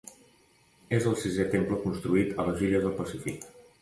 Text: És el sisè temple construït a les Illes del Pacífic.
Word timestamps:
És 0.97 1.05
el 1.11 1.17
sisè 1.23 1.45
temple 1.55 1.77
construït 1.83 2.33
a 2.41 2.47
les 2.49 2.65
Illes 2.69 2.87
del 2.87 2.97
Pacífic. 3.03 3.47